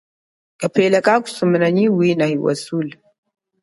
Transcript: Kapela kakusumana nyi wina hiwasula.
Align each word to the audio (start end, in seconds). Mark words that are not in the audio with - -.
Kapela 0.59 0.97
kakusumana 1.05 1.67
nyi 1.75 1.85
wina 1.97 2.25
hiwasula. 2.31 2.95